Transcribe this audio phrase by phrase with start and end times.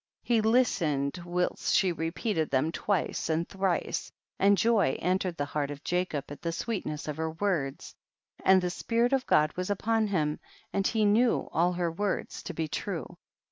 [0.27, 0.35] 97.
[0.47, 5.69] He listened whilst she repeat ed them twice and thrice, and joy entered the heart
[5.69, 7.93] of Jacob at the sweetness of her words,
[8.43, 10.39] and the spi rit of God was upon him,
[10.73, 13.15] and he knew all her words to be true.